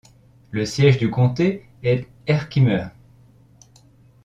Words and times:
Le 0.49 0.65
siège 0.65 0.97
du 0.97 1.11
comté 1.11 1.63
est 1.83 2.07
Herkimer. 2.25 2.87